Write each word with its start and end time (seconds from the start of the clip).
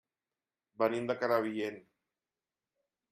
Venim 0.83 1.05
de 1.11 1.17
Crevillent. 1.25 1.77